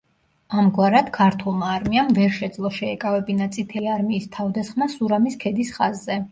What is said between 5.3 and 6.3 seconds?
ქედის ხაზზე.